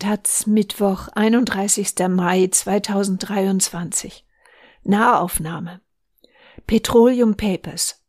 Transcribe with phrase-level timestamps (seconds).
[0.00, 1.92] Taz Mittwoch, 31.
[2.08, 4.24] Mai 2023.
[4.82, 5.82] Nahaufnahme.
[6.66, 8.02] Petroleum Papers.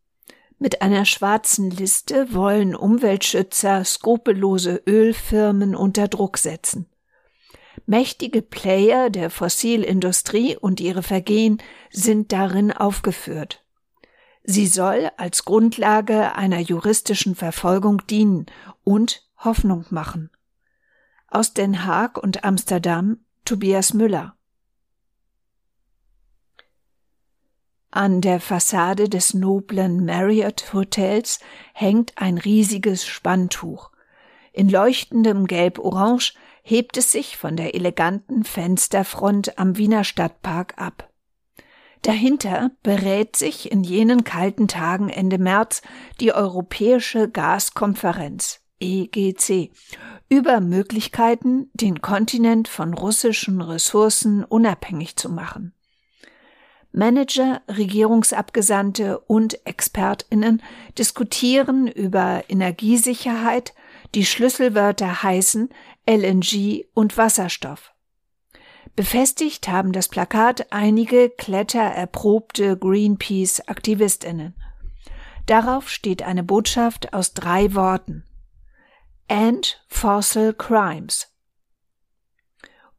[0.58, 6.90] Mit einer schwarzen Liste wollen Umweltschützer skrupellose Ölfirmen unter Druck setzen.
[7.86, 13.66] Mächtige Player der Fossilindustrie und ihre Vergehen sind darin aufgeführt.
[14.46, 18.46] Sie soll als Grundlage einer juristischen Verfolgung dienen
[18.86, 20.30] und Hoffnung machen.
[21.34, 24.36] Aus Den Haag und Amsterdam Tobias Müller.
[27.90, 31.40] An der Fassade des noblen Marriott Hotels
[31.74, 33.92] hängt ein riesiges Spanntuch.
[34.52, 41.14] In leuchtendem Gelb-Orange hebt es sich von der eleganten Fensterfront am Wiener Stadtpark ab.
[42.02, 45.82] Dahinter berät sich in jenen kalten Tagen Ende März
[46.20, 49.72] die Europäische Gaskonferenz EGC
[50.32, 55.74] über Möglichkeiten, den Kontinent von russischen Ressourcen unabhängig zu machen.
[56.94, 60.64] Manager, Regierungsabgesandte und Expertinnen
[60.98, 63.74] diskutieren über Energiesicherheit,
[64.16, 65.68] die Schlüsselwörter heißen
[66.10, 67.92] LNG und Wasserstoff.
[68.96, 74.56] Befestigt haben das Plakat einige klettererprobte Greenpeace-Aktivistinnen.
[75.46, 78.24] Darauf steht eine Botschaft aus drei Worten
[79.32, 81.28] and Fossil Crimes.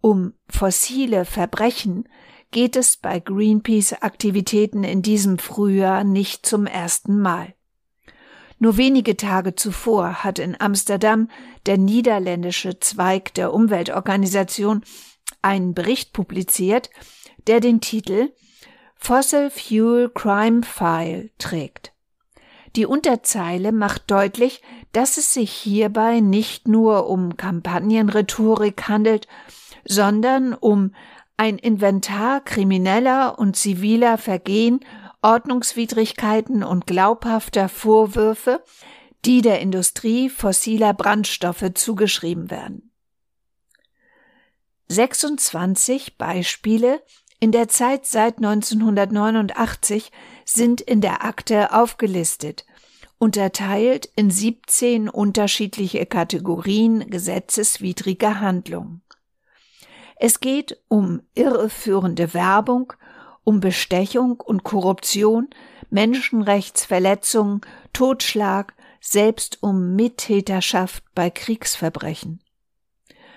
[0.01, 2.09] Um fossile Verbrechen
[2.51, 7.55] geht es bei Greenpeace-Aktivitäten in diesem Frühjahr nicht zum ersten Mal.
[8.59, 11.29] Nur wenige Tage zuvor hat in Amsterdam
[11.67, 14.85] der niederländische Zweig der Umweltorganisation
[15.43, 16.89] einen Bericht publiziert,
[17.47, 18.33] der den Titel
[18.97, 21.93] Fossil Fuel Crime File trägt.
[22.75, 29.27] Die Unterzeile macht deutlich, dass es sich hierbei nicht nur um Kampagnenrhetorik handelt,
[29.85, 30.95] sondern um
[31.37, 34.81] ein Inventar krimineller und ziviler Vergehen,
[35.23, 38.63] Ordnungswidrigkeiten und glaubhafter Vorwürfe,
[39.25, 42.91] die der Industrie fossiler Brandstoffe zugeschrieben werden.
[44.89, 47.03] 26 Beispiele
[47.41, 50.13] in der Zeit seit 1989
[50.45, 52.67] sind in der Akte aufgelistet,
[53.23, 59.01] unterteilt in 17 unterschiedliche Kategorien gesetzeswidriger Handlungen.
[60.17, 62.93] Es geht um irreführende Werbung,
[63.45, 65.51] um Bestechung und Korruption,
[65.89, 67.61] Menschenrechtsverletzungen,
[67.93, 72.43] Totschlag, selbst um Mittäterschaft bei Kriegsverbrechen.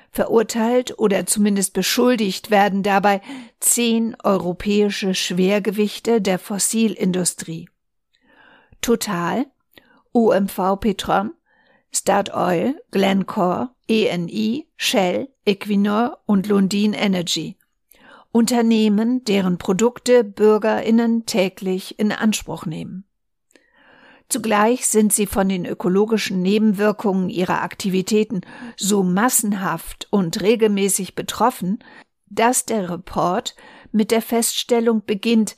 [0.09, 3.21] Verurteilt oder zumindest beschuldigt werden dabei
[3.59, 7.69] zehn europäische Schwergewichte der Fossilindustrie.
[8.81, 9.45] Total,
[10.15, 11.33] OMV Petrom,
[11.91, 17.57] Statoil, Glencore, ENI, Shell, Equinor und Lundin Energy.
[18.31, 23.03] Unternehmen, deren Produkte Bürgerinnen täglich in Anspruch nehmen.
[24.29, 28.39] Zugleich sind sie von den ökologischen Nebenwirkungen ihrer Aktivitäten
[28.77, 31.79] so massenhaft und regelmäßig betroffen,
[32.27, 33.53] dass der Report
[33.91, 35.57] mit der Feststellung beginnt,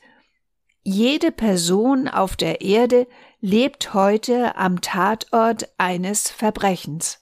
[0.84, 3.08] jede Person auf der Erde
[3.40, 7.20] lebt heute am Tatort eines Verbrechens.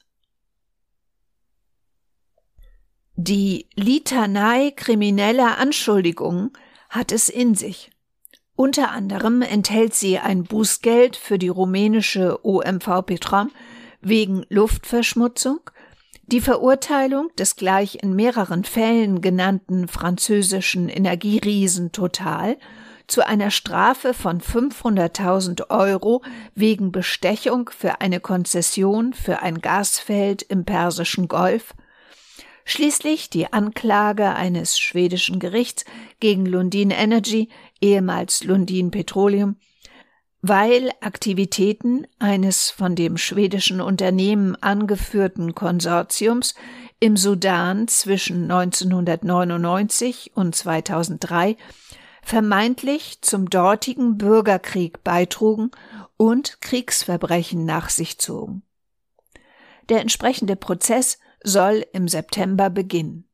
[3.18, 6.52] Die Litanei krimineller Anschuldigungen
[6.90, 7.92] hat es in sich.
[8.56, 13.52] Unter anderem enthält sie ein Bußgeld für die rumänische OMV Petrom
[14.02, 15.60] wegen Luftverschmutzung,
[16.28, 22.58] die Verurteilung des gleich in mehreren Fällen genannten französischen Energieriesen Total
[23.08, 26.22] zu einer Strafe von 500.000 Euro
[26.54, 31.74] wegen Bestechung für eine Konzession für ein Gasfeld im Persischen Golf.
[32.66, 35.86] Schließlich die Anklage eines schwedischen Gerichts
[36.20, 37.50] gegen Lundin Energy,
[37.80, 39.58] ehemals Lundin Petroleum,
[40.42, 46.56] weil Aktivitäten eines von dem schwedischen Unternehmen angeführten Konsortiums
[47.00, 51.58] im Sudan zwischen 1999 und 2003
[52.26, 55.70] vermeintlich zum dortigen Bürgerkrieg beitrugen
[56.18, 58.64] und Kriegsverbrechen nach sich zogen.
[59.90, 63.30] Der entsprechende Prozess soll im September beginnen.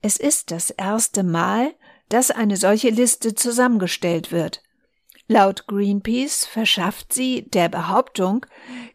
[0.00, 1.74] Es ist das erste Mal,
[2.08, 4.62] dass eine solche Liste zusammengestellt wird.
[5.26, 8.46] Laut Greenpeace verschafft sie der Behauptung,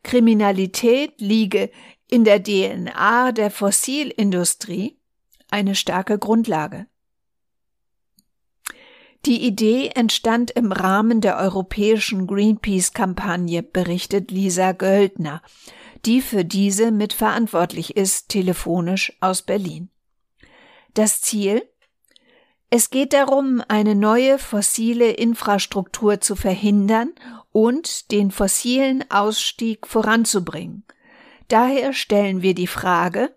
[0.01, 1.69] Kriminalität liege
[2.09, 4.97] in der DNA der Fossilindustrie
[5.51, 6.87] eine starke Grundlage.
[9.25, 15.41] Die Idee entstand im Rahmen der europäischen Greenpeace-Kampagne, berichtet Lisa Göldner,
[16.05, 19.89] die für diese mitverantwortlich ist, telefonisch aus Berlin.
[20.93, 21.63] Das Ziel?
[22.69, 27.13] Es geht darum, eine neue fossile Infrastruktur zu verhindern
[27.53, 30.83] und den fossilen Ausstieg voranzubringen.
[31.47, 33.33] Daher stellen wir die Frage,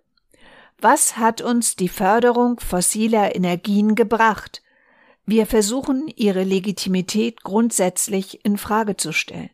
[0.81, 4.62] was hat uns die Förderung fossiler Energien gebracht?
[5.26, 9.50] Wir versuchen, ihre Legitimität grundsätzlich in Frage zu stellen.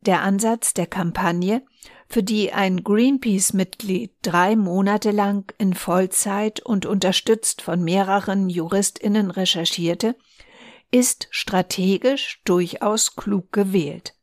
[0.00, 1.62] Der Ansatz der Kampagne,
[2.08, 10.16] für die ein Greenpeace-Mitglied drei Monate lang in Vollzeit und unterstützt von mehreren JuristInnen recherchierte,
[10.90, 14.14] ist strategisch durchaus klug gewählt.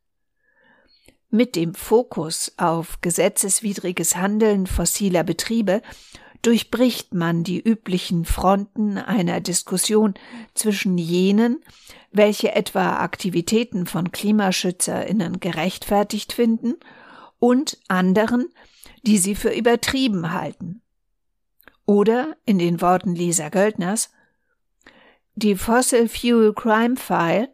[1.29, 5.81] Mit dem Fokus auf gesetzeswidriges Handeln fossiler Betriebe
[6.41, 10.15] durchbricht man die üblichen Fronten einer Diskussion
[10.53, 11.61] zwischen jenen,
[12.11, 16.75] welche etwa Aktivitäten von Klimaschützerinnen gerechtfertigt finden,
[17.41, 18.49] und anderen,
[19.01, 20.81] die sie für übertrieben halten.
[21.85, 24.11] Oder in den Worten Lisa Göldners
[25.35, 27.49] Die Fossil Fuel Crime File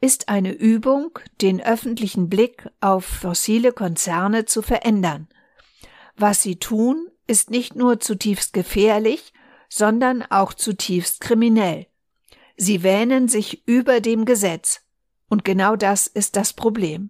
[0.00, 5.28] ist eine Übung, den öffentlichen Blick auf fossile Konzerne zu verändern.
[6.16, 9.32] Was sie tun, ist nicht nur zutiefst gefährlich,
[9.70, 11.86] sondern auch zutiefst kriminell.
[12.58, 14.82] Sie wähnen sich über dem Gesetz.
[15.30, 17.08] Und genau das ist das Problem.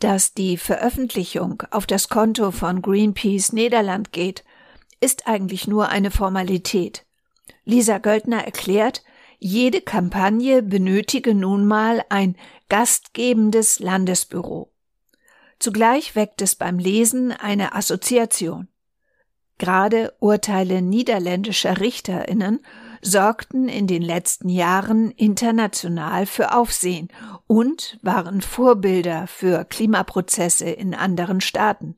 [0.00, 4.42] Dass die Veröffentlichung auf das Konto von Greenpeace Niederland geht,
[5.00, 7.06] ist eigentlich nur eine Formalität.
[7.64, 9.04] Lisa Göldner erklärt,
[9.38, 12.34] jede Kampagne benötige nun mal ein
[12.68, 14.71] gastgebendes Landesbüro.
[15.62, 18.66] Zugleich weckt es beim Lesen eine Assoziation.
[19.58, 22.66] Gerade Urteile niederländischer Richterinnen
[23.00, 27.10] sorgten in den letzten Jahren international für Aufsehen
[27.46, 31.96] und waren Vorbilder für Klimaprozesse in anderen Staaten.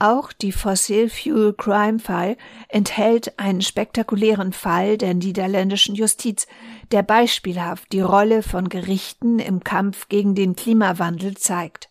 [0.00, 2.36] Auch die Fossil Fuel Crime File
[2.68, 6.48] enthält einen spektakulären Fall der niederländischen Justiz,
[6.90, 11.90] der beispielhaft die Rolle von Gerichten im Kampf gegen den Klimawandel zeigt.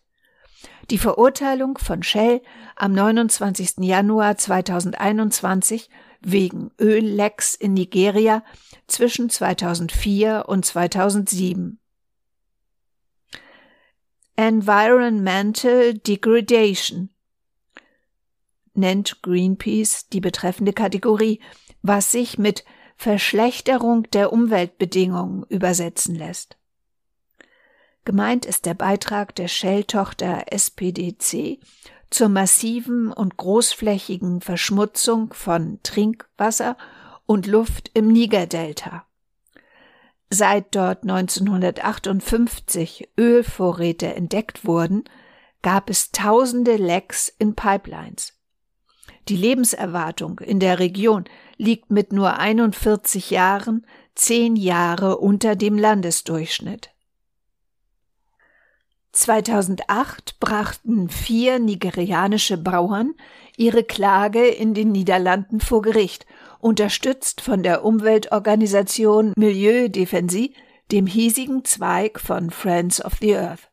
[0.90, 2.40] Die Verurteilung von Shell
[2.74, 3.78] am 29.
[3.80, 5.90] Januar 2021
[6.20, 8.42] wegen Öllecks in Nigeria
[8.86, 11.78] zwischen 2004 und 2007.
[14.36, 17.10] Environmental Degradation
[18.72, 21.40] nennt Greenpeace die betreffende Kategorie,
[21.82, 22.64] was sich mit
[22.96, 26.56] Verschlechterung der Umweltbedingungen übersetzen lässt.
[28.08, 31.58] Gemeint ist der Beitrag der Shell-Tochter SPDC
[32.08, 36.78] zur massiven und großflächigen Verschmutzung von Trinkwasser
[37.26, 39.04] und Luft im Niger-Delta.
[40.30, 45.04] Seit dort 1958 Ölvorräte entdeckt wurden,
[45.60, 48.32] gab es tausende Lecks in Pipelines.
[49.28, 51.24] Die Lebenserwartung in der Region
[51.58, 56.88] liegt mit nur 41 Jahren zehn Jahre unter dem Landesdurchschnitt.
[59.12, 63.14] 2008 brachten vier nigerianische Bauern
[63.56, 66.26] ihre Klage in den Niederlanden vor Gericht,
[66.60, 70.54] unterstützt von der Umweltorganisation Milieu Defensie,
[70.92, 73.70] dem hiesigen Zweig von Friends of the Earth.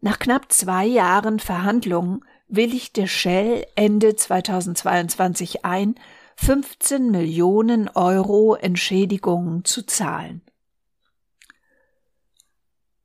[0.00, 5.96] Nach knapp zwei Jahren Verhandlungen willigte Shell Ende 2022 ein,
[6.36, 10.42] 15 Millionen Euro Entschädigungen zu zahlen.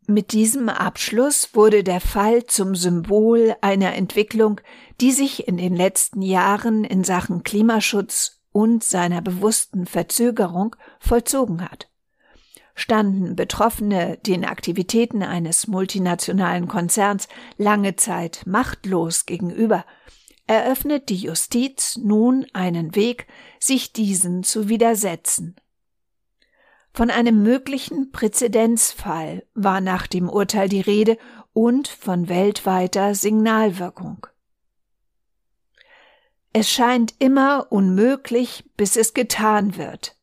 [0.08, 4.60] Mit diesem Abschluss wurde der Fall zum Symbol einer Entwicklung,
[5.00, 11.90] die sich in den letzten Jahren in Sachen Klimaschutz und seiner bewussten Verzögerung vollzogen hat.
[12.76, 19.86] Standen Betroffene den Aktivitäten eines multinationalen Konzerns lange Zeit machtlos gegenüber,
[20.48, 23.28] eröffnet die Justiz nun einen Weg,
[23.60, 25.56] sich diesen zu widersetzen.
[26.96, 31.18] Von einem möglichen Präzedenzfall war nach dem Urteil die Rede
[31.52, 34.28] und von weltweiter Signalwirkung.
[36.54, 40.16] Es scheint immer unmöglich, bis es getan wird.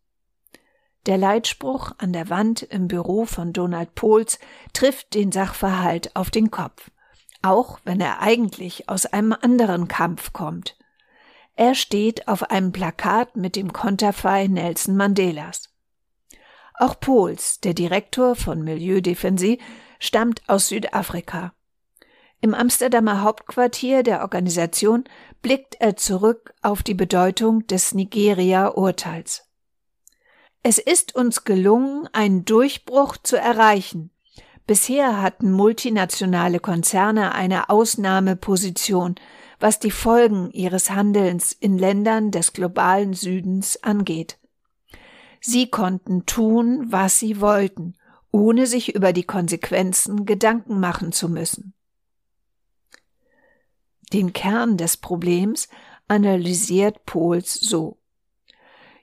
[1.06, 4.38] Der Leitspruch an der Wand im Büro von Donald Pohls
[4.72, 6.92] trifft den Sachverhalt auf den Kopf,
[7.42, 10.76] auch wenn er eigentlich aus einem anderen Kampf kommt.
[11.56, 15.69] Er steht auf einem Plakat mit dem Konterfei Nelson Mandelas.
[16.80, 19.58] Auch Pohls, der Direktor von Milieu Defensie,
[19.98, 21.52] stammt aus Südafrika.
[22.40, 25.04] Im Amsterdamer Hauptquartier der Organisation
[25.42, 29.46] blickt er zurück auf die Bedeutung des Nigeria-Urteils.
[30.62, 34.10] Es ist uns gelungen, einen Durchbruch zu erreichen.
[34.66, 39.16] Bisher hatten multinationale Konzerne eine Ausnahmeposition,
[39.58, 44.39] was die Folgen ihres Handelns in Ländern des globalen Südens angeht.
[45.40, 47.94] Sie konnten tun, was sie wollten,
[48.30, 51.74] ohne sich über die Konsequenzen Gedanken machen zu müssen.
[54.12, 55.68] Den Kern des Problems
[56.08, 57.96] analysiert Pohls so.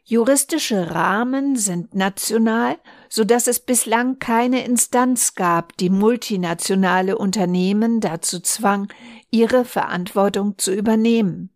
[0.03, 2.77] Juristische Rahmen sind national,
[3.10, 8.88] so dass es bislang keine Instanz gab, die multinationale Unternehmen dazu zwang,
[9.32, 11.50] ihre Verantwortung zu übernehmen.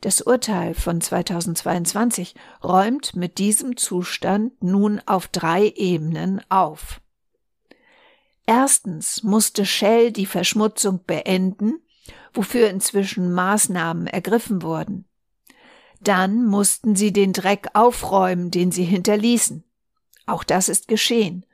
[0.00, 7.00] Das Urteil von 2022 räumt mit diesem Zustand nun auf drei Ebenen auf.
[8.46, 11.80] Erstens musste Shell die Verschmutzung beenden
[12.32, 15.06] wofür inzwischen Maßnahmen ergriffen wurden.
[16.00, 19.64] Dann mussten sie den Dreck aufräumen, den sie hinterließen.
[20.26, 21.44] Auch das ist geschehen.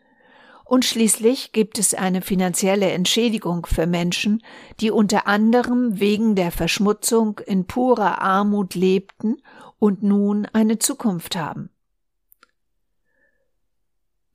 [0.65, 4.43] Und schließlich gibt es eine finanzielle Entschädigung für Menschen,
[4.81, 9.43] die unter anderem wegen der Verschmutzung in purer Armut lebten
[9.79, 11.69] und nun eine Zukunft haben.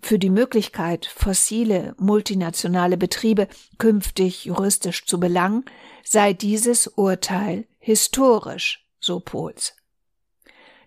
[0.02, 3.48] Für die Möglichkeit, fossile multinationale Betriebe
[3.80, 5.66] künftig juristisch zu belangen,
[6.04, 9.76] sei dieses Urteil historisch, so Pohls.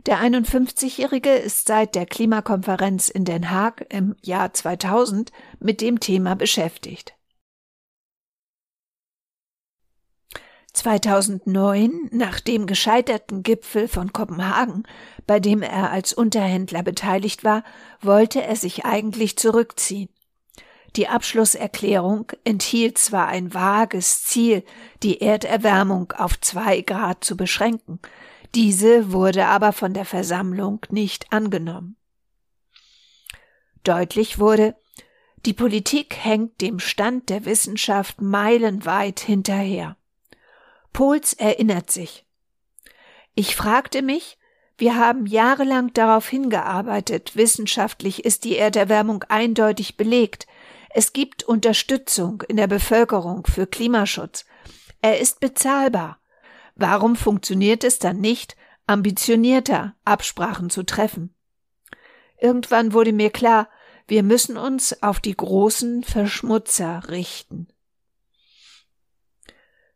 [0.06, 5.30] Der 51-Jährige ist seit der Klimakonferenz in Den Haag im Jahr 2000
[5.60, 7.14] mit dem Thema beschäftigt.
[10.72, 14.84] 2009, nach dem gescheiterten Gipfel von Kopenhagen,
[15.26, 17.62] bei dem er als Unterhändler beteiligt war,
[18.00, 20.08] wollte er sich eigentlich zurückziehen.
[20.96, 24.64] Die Abschlusserklärung enthielt zwar ein vages Ziel,
[25.02, 28.00] die Erderwärmung auf zwei Grad zu beschränken,
[28.54, 31.96] diese wurde aber von der Versammlung nicht angenommen.
[33.84, 34.76] Deutlich wurde,
[35.44, 39.96] die Politik hängt dem Stand der Wissenschaft meilenweit hinterher.
[40.92, 42.24] Pohls erinnert sich.
[43.34, 44.38] Ich fragte mich,
[44.76, 50.46] wir haben jahrelang darauf hingearbeitet, wissenschaftlich ist die Erderwärmung eindeutig belegt,
[50.90, 54.44] es gibt Unterstützung in der Bevölkerung für Klimaschutz,
[55.00, 56.21] er ist bezahlbar.
[56.82, 58.56] Warum funktioniert es dann nicht,
[58.88, 61.32] ambitionierter Absprachen zu treffen?
[62.40, 63.68] Irgendwann wurde mir klar,
[64.08, 67.68] wir müssen uns auf die großen Verschmutzer richten.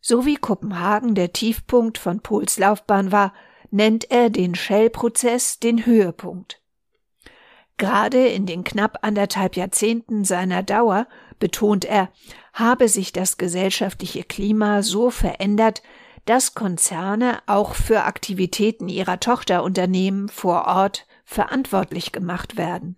[0.00, 3.35] So wie Kopenhagen der Tiefpunkt von Pohls Laufbahn war,
[3.73, 6.62] nennt er den Shell-Prozess den Höhepunkt.
[7.78, 11.09] Gerade in den knapp anderthalb Jahrzehnten seiner Dauer,
[11.40, 12.12] betont er,
[12.52, 15.83] habe sich das gesellschaftliche Klima so verändert,
[16.26, 22.97] dass Konzerne auch für Aktivitäten ihrer Tochterunternehmen vor Ort verantwortlich gemacht werden.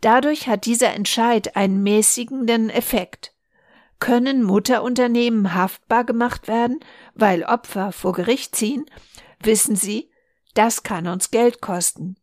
[0.00, 3.32] Dadurch hat dieser Entscheid einen mäßigenden Effekt.
[4.00, 6.80] Können Mutterunternehmen haftbar gemacht werden,
[7.14, 8.84] weil Opfer vor Gericht ziehen,
[9.40, 10.10] wissen Sie,
[10.54, 12.16] das kann uns Geld kosten.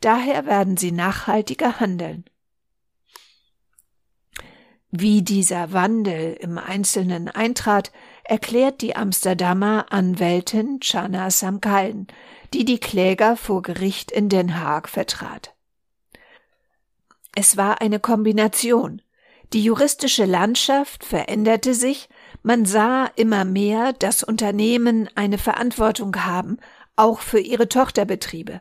[0.00, 2.24] Daher werden sie nachhaltiger handeln.
[4.90, 7.92] Wie dieser Wandel im Einzelnen eintrat,
[8.28, 12.06] erklärt die Amsterdamer Anwältin Chana Samkalden,
[12.52, 15.54] die die Kläger vor Gericht in Den Haag vertrat.
[17.34, 19.02] Es war eine Kombination.
[19.52, 22.08] Die juristische Landschaft veränderte sich,
[22.42, 26.58] man sah immer mehr, dass Unternehmen eine Verantwortung haben,
[26.96, 28.60] auch für ihre Tochterbetriebe.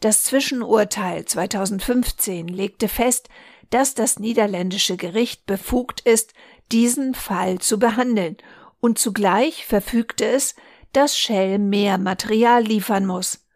[0.00, 3.28] Das Zwischenurteil 2015 legte fest,
[3.70, 6.34] dass das niederländische Gericht befugt ist,
[6.72, 8.36] diesen Fall zu behandeln,
[8.84, 10.54] und zugleich verfügte es,
[10.92, 13.46] dass Shell mehr Material liefern muss,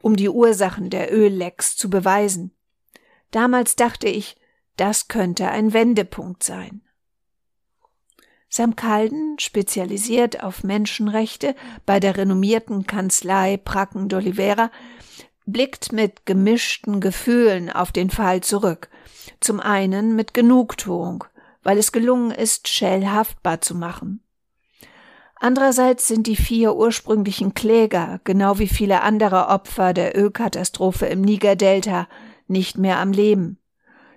[0.00, 2.52] um die Ursachen der Öllecks zu beweisen.
[3.30, 4.38] Damals dachte ich,
[4.78, 6.80] das könnte ein Wendepunkt sein.
[8.48, 11.54] Sam Calden, spezialisiert auf Menschenrechte
[11.84, 14.70] bei der renommierten Kanzlei Pracken d'Olivera,
[15.44, 18.88] blickt mit gemischten Gefühlen auf den Fall zurück.
[19.38, 21.24] Zum einen mit Genugtuung,
[21.62, 24.22] weil es gelungen ist, Shell haftbar zu machen.
[25.40, 32.08] Andererseits sind die vier ursprünglichen Kläger, genau wie viele andere Opfer der Ölkatastrophe im Niger-Delta,
[32.48, 33.58] nicht mehr am Leben.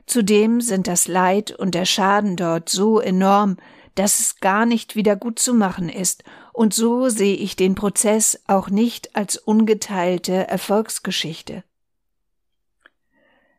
[0.07, 3.57] Zudem sind das Leid und der Schaden dort so enorm,
[3.95, 6.23] dass es gar nicht wieder gut zu machen ist,
[6.53, 11.63] und so sehe ich den Prozess auch nicht als ungeteilte Erfolgsgeschichte.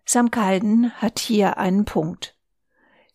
[0.04, 2.34] Sam Calden hat hier einen Punkt.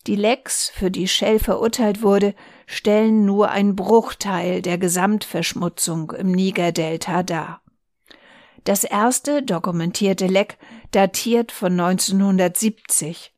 [0.08, 2.34] Die Lecks, für die Shell verurteilt wurde,
[2.66, 7.62] stellen nur ein Bruchteil der Gesamtverschmutzung im Niger-Delta dar.
[8.64, 10.58] Das erste dokumentierte Leck
[10.92, 13.34] datiert von 1970.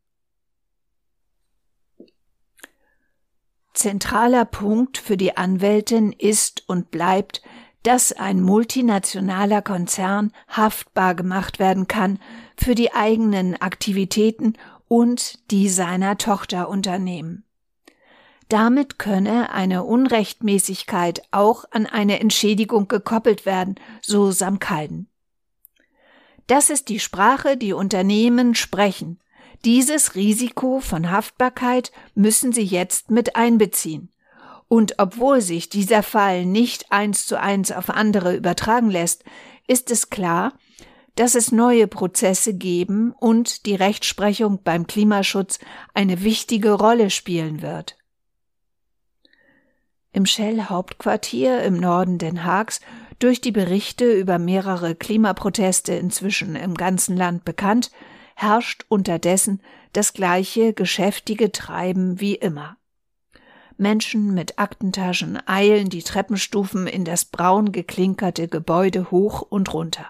[3.74, 7.42] Zentraler Punkt für die Anwältin ist und bleibt,
[7.84, 12.20] dass ein multinationaler Konzern haftbar gemacht werden kann
[12.56, 14.54] für die eigenen Aktivitäten
[14.88, 17.46] und die seiner Tochterunternehmen.
[18.50, 25.08] Damit könne eine Unrechtmäßigkeit auch an eine Entschädigung gekoppelt werden, so Samkalden.
[26.48, 29.22] Das ist die Sprache, die Unternehmen sprechen.
[29.64, 34.10] Dieses Risiko von Haftbarkeit müssen sie jetzt mit einbeziehen.
[34.72, 39.26] Und obwohl sich dieser Fall nicht eins zu eins auf andere übertragen lässt,
[39.68, 40.54] ist es klar,
[41.16, 45.60] dass es neue Prozesse geben und die Rechtsprechung beim Klimaschutz
[45.94, 47.98] eine wichtige Rolle spielen wird.
[50.14, 52.80] Im Shell-Hauptquartier im Norden Den Haags
[53.20, 57.92] durch die Berichte über mehrere Klimaproteste inzwischen im ganzen Land bekannt,
[58.36, 59.62] herrscht unterdessen
[59.92, 62.78] das gleiche geschäftige Treiben wie immer.
[63.82, 70.06] Menschen mit Aktentaschen eilen die Treppenstufen in das braun geklinkerte Gebäude hoch und runter.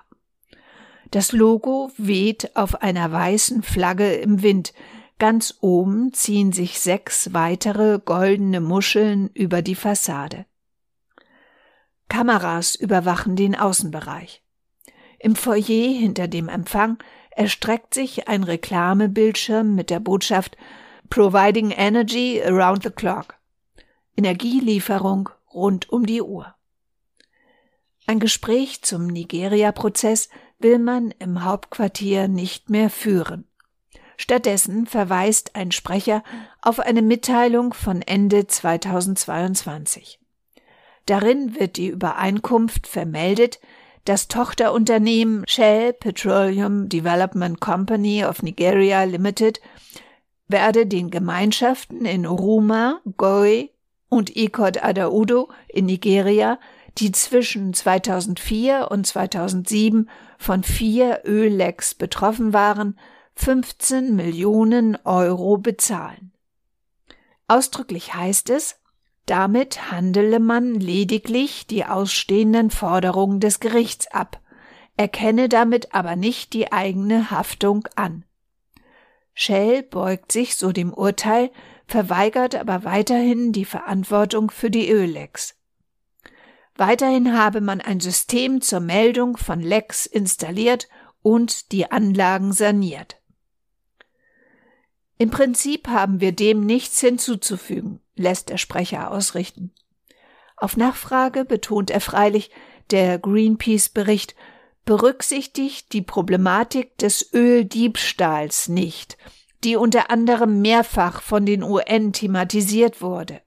[1.09, 4.73] Das Logo weht auf einer weißen Flagge im Wind,
[5.21, 10.47] Ganz oben ziehen sich sechs weitere goldene Muscheln über die Fassade.
[12.09, 14.41] Kameras überwachen den Außenbereich.
[15.19, 16.97] Im Foyer hinter dem Empfang
[17.29, 20.57] erstreckt sich ein Reklamebildschirm mit der Botschaft
[21.11, 23.35] Providing Energy Around the Clock.
[24.17, 26.55] Energielieferung rund um die Uhr.
[28.07, 33.47] Ein Gespräch zum Nigeria-Prozess will man im Hauptquartier nicht mehr führen.
[34.17, 36.23] Stattdessen verweist ein Sprecher
[36.61, 40.19] auf eine Mitteilung von Ende 2022.
[41.05, 43.59] Darin wird die Übereinkunft vermeldet,
[44.05, 49.61] das Tochterunternehmen Shell Petroleum Development Company of Nigeria Limited
[50.47, 53.69] werde den Gemeinschaften in Uruma, Goi
[54.11, 56.59] und Ikot Adaudo in Nigeria,
[56.97, 62.99] die zwischen 2004 und 2007 von vier Öllecks betroffen waren,
[63.35, 66.33] 15 Millionen Euro bezahlen.
[67.47, 68.75] Ausdrücklich heißt es,
[69.25, 74.41] damit handele man lediglich die ausstehenden Forderungen des Gerichts ab,
[74.97, 78.25] erkenne damit aber nicht die eigene Haftung an.
[79.33, 81.49] Shell beugt sich so dem Urteil,
[81.91, 85.55] verweigert aber weiterhin die Verantwortung für die Öllecks.
[86.75, 90.87] Weiterhin habe man ein System zur Meldung von Lecks installiert
[91.21, 93.17] und die Anlagen saniert.
[95.17, 99.73] Im Prinzip haben wir dem nichts hinzuzufügen, lässt der Sprecher ausrichten.
[100.55, 102.51] Auf Nachfrage betont er freilich,
[102.89, 104.35] der Greenpeace-Bericht
[104.85, 109.17] berücksichtigt die Problematik des Öldiebstahls nicht,
[109.63, 113.41] die unter anderem mehrfach von den UN thematisiert wurde.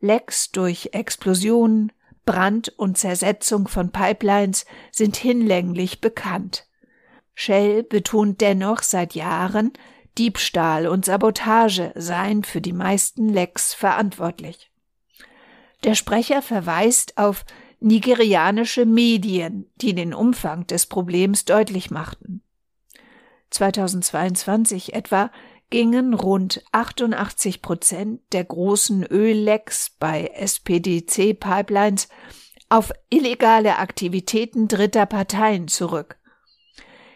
[0.00, 1.92] Lecks durch Explosionen,
[2.24, 6.66] Brand und Zersetzung von Pipelines sind hinlänglich bekannt.
[7.34, 9.72] Shell betont dennoch seit Jahren,
[10.18, 14.70] Diebstahl und Sabotage seien für die meisten Lecks verantwortlich.
[15.84, 17.44] Der Sprecher verweist auf
[17.80, 22.29] nigerianische Medien, die den Umfang des Problems deutlich machten.
[23.50, 25.30] 2022 etwa
[25.70, 32.08] gingen rund 88 Prozent der großen Öllecks bei SPDC-Pipelines
[32.68, 36.18] auf illegale Aktivitäten dritter Parteien zurück.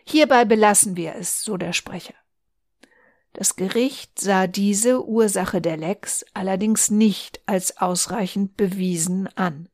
[0.05, 2.15] Hierbei belassen wir es, so der Sprecher.
[3.33, 9.69] Das Gericht sah diese Ursache der Lecks allerdings nicht als ausreichend bewiesen an.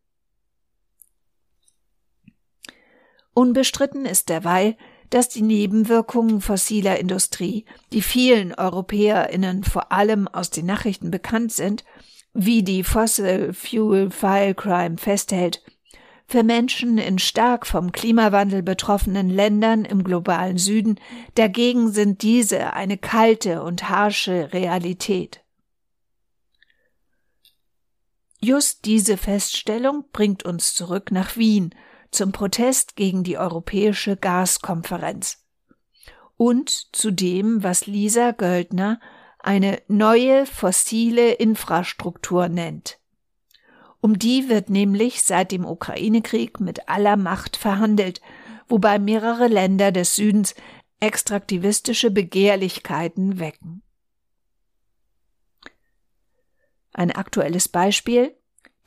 [3.34, 4.76] Unbestritten ist derweil,
[5.10, 11.84] dass die Nebenwirkungen fossiler Industrie, die vielen EuropäerInnen vor allem aus den Nachrichten bekannt sind,
[12.32, 15.62] wie die Fossil Fuel File Crime festhält,
[16.26, 21.00] Für Menschen in stark vom Klimawandel betroffenen Ländern im globalen Süden
[21.34, 25.40] dagegen sind diese eine kalte und harsche Realität.
[28.40, 31.74] Just diese Feststellung bringt uns zurück nach Wien
[32.10, 35.44] zum Protest gegen die Europäische Gaskonferenz
[36.36, 39.00] und zu dem, was Lisa Göldner
[39.38, 42.98] eine neue fossile Infrastruktur nennt.
[44.00, 48.20] Um die wird nämlich seit dem Ukraine-Krieg mit aller Macht verhandelt,
[48.68, 50.54] wobei mehrere Länder des Südens
[51.00, 53.82] extraktivistische Begehrlichkeiten wecken.
[56.92, 58.34] Ein aktuelles Beispiel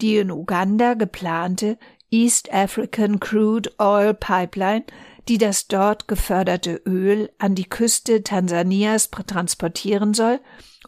[0.01, 1.77] die in Uganda geplante
[2.13, 4.86] East African Crude Oil Pipeline,
[5.28, 10.39] die das dort geförderte Öl an die Küste Tansanias transportieren soll,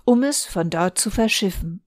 [0.04, 1.84] um es von dort zu verschiffen.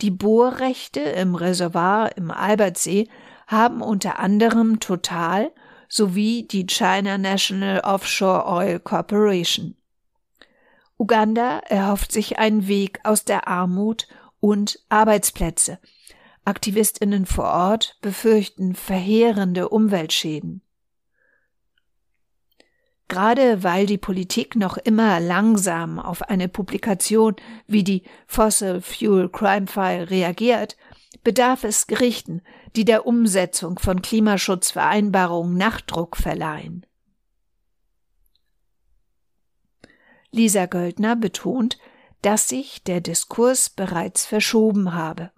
[0.00, 3.08] Die Bohrrechte im Reservoir im Albertsee
[3.46, 5.52] haben unter anderem Total
[5.88, 9.76] sowie die China National Offshore Oil Corporation.
[10.98, 14.08] Uganda erhofft sich einen Weg aus der Armut
[14.40, 15.78] und Arbeitsplätze.
[16.44, 20.62] Aktivistinnen vor Ort befürchten verheerende Umweltschäden.
[23.08, 29.66] Gerade weil die Politik noch immer langsam auf eine Publikation wie die Fossil Fuel Crime
[29.66, 30.76] File reagiert,
[31.22, 32.42] bedarf es Gerichten,
[32.74, 36.86] die der Umsetzung von Klimaschutzvereinbarungen Nachdruck verleihen.
[40.30, 41.78] Lisa Göldner betont,
[42.22, 45.30] dass sich der Diskurs bereits verschoben habe.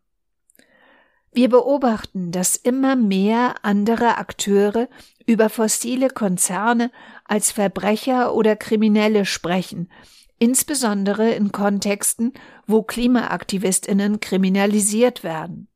[1.35, 4.89] Wir beobachten, dass immer mehr andere Akteure
[5.27, 6.93] über fossile Konzerne
[7.25, 9.91] als Verbrecher oder Kriminelle sprechen,
[10.39, 12.35] insbesondere in Kontexten,
[12.69, 15.67] wo Klimaaktivistinnen kriminalisiert werden.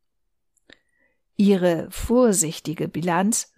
[1.37, 3.53] Ihre vorsichtige Bilanz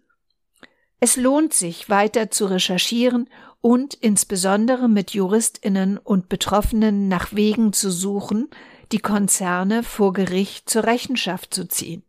[1.01, 3.29] Es lohnt sich weiter zu recherchieren
[3.61, 8.49] und insbesondere mit Juristinnen und Betroffenen nach Wegen zu suchen,
[8.93, 12.03] die Konzerne vor Gericht zur Rechenschaft zu ziehen.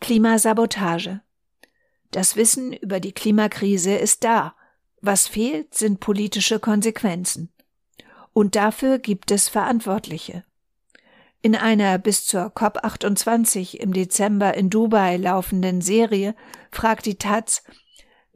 [0.00, 1.20] Klimasabotage.
[2.10, 4.54] Das Wissen über die Klimakrise ist da.
[5.00, 7.52] Was fehlt, sind politische Konsequenzen.
[8.32, 10.44] Und dafür gibt es Verantwortliche.
[11.42, 16.34] In einer bis zur COP28 im Dezember in Dubai laufenden Serie
[16.70, 17.62] fragt die Taz,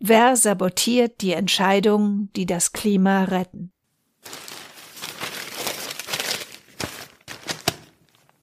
[0.01, 3.73] wer sabotiert die Entscheidungen, die das Klima retten?